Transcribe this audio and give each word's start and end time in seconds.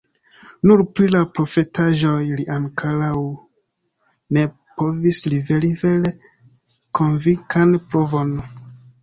Nur 0.67 0.79
pri 0.99 1.09
la 1.15 1.19
profetaĵoj 1.33 2.23
li 2.39 2.45
ankoraŭ 2.55 3.17
ne 4.39 4.47
povis 4.83 5.21
liveri 5.35 5.71
vere 5.83 6.15
konvinkan 7.03 7.79
pruvon. 7.93 8.35